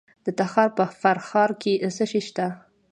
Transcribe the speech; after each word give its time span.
د 0.25 0.27
تخار 0.39 0.69
په 0.77 0.83
فرخار 1.01 1.51
کې 1.61 1.73
څه 1.95 2.03
شی 2.11 2.21
شته؟ 2.27 2.47